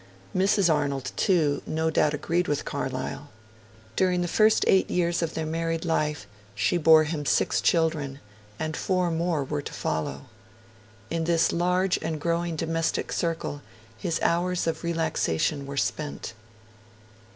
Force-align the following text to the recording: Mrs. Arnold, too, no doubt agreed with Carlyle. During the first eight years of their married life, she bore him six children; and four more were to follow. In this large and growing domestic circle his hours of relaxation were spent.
Mrs. 0.35 0.67
Arnold, 0.73 1.11
too, 1.15 1.61
no 1.67 1.91
doubt 1.91 2.15
agreed 2.15 2.47
with 2.47 2.65
Carlyle. 2.65 3.29
During 3.95 4.21
the 4.23 4.27
first 4.27 4.65
eight 4.67 4.89
years 4.89 5.21
of 5.21 5.35
their 5.35 5.45
married 5.45 5.85
life, 5.85 6.25
she 6.55 6.77
bore 6.77 7.03
him 7.03 7.23
six 7.23 7.61
children; 7.61 8.19
and 8.57 8.75
four 8.75 9.11
more 9.11 9.43
were 9.43 9.61
to 9.61 9.73
follow. 9.73 10.21
In 11.11 11.25
this 11.25 11.51
large 11.51 11.97
and 12.01 12.19
growing 12.19 12.55
domestic 12.55 13.11
circle 13.11 13.61
his 13.95 14.19
hours 14.23 14.65
of 14.65 14.83
relaxation 14.83 15.67
were 15.67 15.77
spent. 15.77 16.33